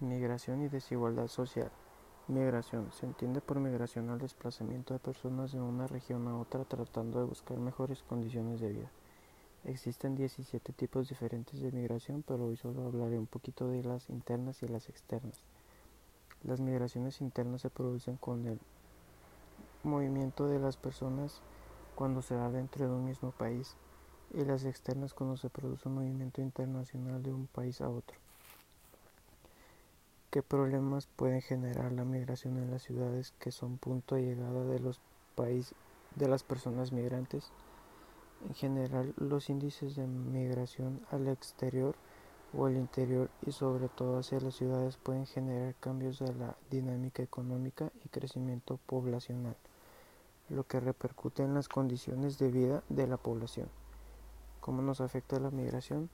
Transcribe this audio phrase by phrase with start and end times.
[0.00, 1.72] Migración y desigualdad social.
[2.28, 2.92] Migración.
[2.92, 7.24] Se entiende por migración al desplazamiento de personas de una región a otra tratando de
[7.24, 8.92] buscar mejores condiciones de vida.
[9.64, 14.62] Existen 17 tipos diferentes de migración, pero hoy solo hablaré un poquito de las internas
[14.62, 15.42] y las externas.
[16.44, 18.60] Las migraciones internas se producen con el
[19.82, 21.40] movimiento de las personas
[21.96, 23.74] cuando se da dentro de un mismo país
[24.32, 28.27] y las externas cuando se produce un movimiento internacional de un país a otro.
[30.38, 34.78] ¿Qué problemas pueden generar la migración en las ciudades que son punto de llegada de
[34.78, 35.00] los
[35.34, 35.74] países
[36.14, 37.50] de las personas migrantes?
[38.46, 41.96] En general, los índices de migración al exterior
[42.56, 47.20] o al interior y sobre todo hacia las ciudades pueden generar cambios de la dinámica
[47.20, 49.56] económica y crecimiento poblacional,
[50.50, 53.68] lo que repercute en las condiciones de vida de la población.
[54.60, 56.08] ¿Cómo nos afecta la migración?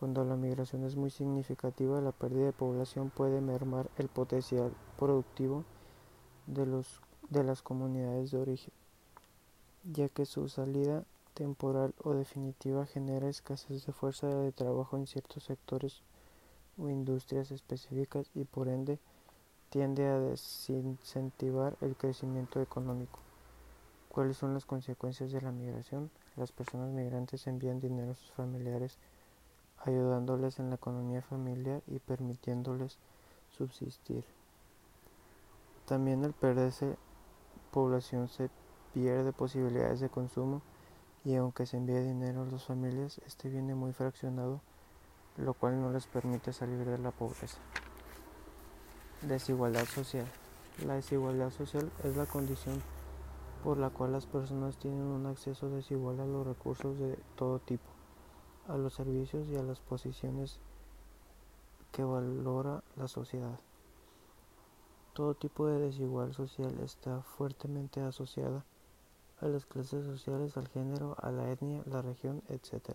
[0.00, 5.66] Cuando la migración es muy significativa, la pérdida de población puede mermar el potencial productivo
[6.46, 8.72] de, los, de las comunidades de origen,
[9.84, 15.44] ya que su salida temporal o definitiva genera escasez de fuerza de trabajo en ciertos
[15.44, 16.00] sectores
[16.78, 18.98] o industrias específicas y por ende
[19.68, 23.18] tiende a desincentivar el crecimiento económico.
[24.08, 26.10] ¿Cuáles son las consecuencias de la migración?
[26.36, 28.98] Las personas migrantes envían dinero a sus familiares
[29.80, 32.98] ayudándoles en la economía familiar y permitiéndoles
[33.56, 34.24] subsistir.
[35.86, 36.96] También al perderse
[37.70, 38.50] población se
[38.92, 40.62] pierde posibilidades de consumo
[41.24, 44.60] y aunque se envíe dinero a las familias, este viene muy fraccionado,
[45.36, 47.58] lo cual no les permite salir de la pobreza.
[49.22, 50.26] Desigualdad social.
[50.86, 52.82] La desigualdad social es la condición
[53.62, 57.99] por la cual las personas tienen un acceso desigual a los recursos de todo tipo
[58.70, 60.58] a los servicios y a las posiciones
[61.92, 63.58] que valora la sociedad.
[65.12, 68.64] Todo tipo de desigualdad social está fuertemente asociada
[69.40, 72.94] a las clases sociales, al género, a la etnia, la región, etc.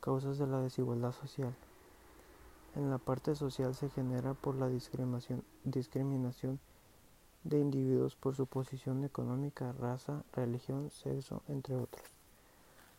[0.00, 1.54] Causas de la desigualdad social.
[2.74, 6.58] En la parte social se genera por la discriminación, discriminación
[7.44, 12.15] de individuos por su posición económica, raza, religión, sexo, entre otros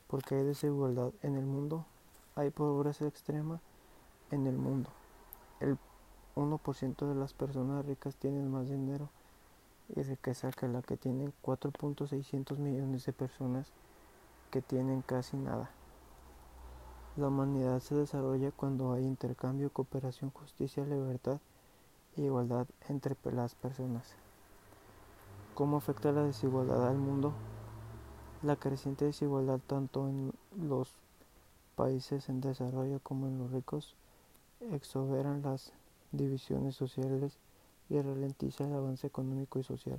[0.07, 1.85] porque hay desigualdad en el mundo,
[2.35, 3.59] hay pobreza extrema
[4.31, 4.89] en el mundo.
[5.59, 5.77] El
[6.35, 9.09] 1% de las personas ricas tienen más dinero
[9.95, 13.71] y riqueza que la que tienen 4.600 millones de personas
[14.51, 15.69] que tienen casi nada.
[17.15, 21.39] La humanidad se desarrolla cuando hay intercambio, cooperación, justicia, libertad
[22.15, 24.15] e igualdad entre las personas.
[25.55, 27.33] ¿Cómo afecta la desigualdad al mundo?
[28.43, 30.93] La creciente desigualdad tanto en los
[31.75, 33.95] países en desarrollo como en los ricos
[34.71, 35.73] exoberan las
[36.11, 37.37] divisiones sociales
[37.89, 39.97] y ralentiza el avance económico y social.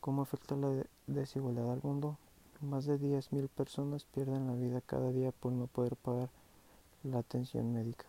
[0.00, 2.16] ¿Cómo afecta la desigualdad al mundo?
[2.62, 6.30] Más de 10.000 personas pierden la vida cada día por no poder pagar
[7.04, 8.06] la atención médica.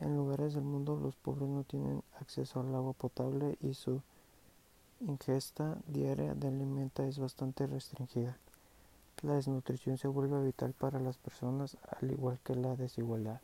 [0.00, 4.02] En lugares del mundo los pobres no tienen acceso al agua potable y su
[5.06, 8.36] ingesta diaria de alimento es bastante restringida.
[9.22, 13.40] La desnutrición se vuelve vital para las personas al igual que la desigualdad.